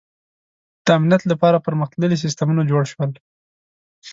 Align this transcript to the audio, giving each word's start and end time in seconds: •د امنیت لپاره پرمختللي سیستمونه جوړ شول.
•د 0.85 0.87
امنیت 0.97 1.23
لپاره 1.31 1.63
پرمختللي 1.67 2.17
سیستمونه 2.23 2.61
جوړ 2.71 2.83
شول. 2.91 3.11